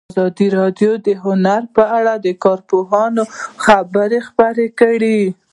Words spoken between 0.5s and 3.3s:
راډیو د هنر په اړه د کارپوهانو